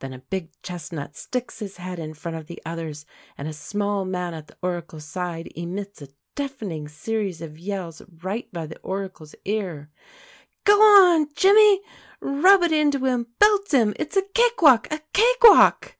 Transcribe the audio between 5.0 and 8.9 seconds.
side emits a deafening series of yells right by the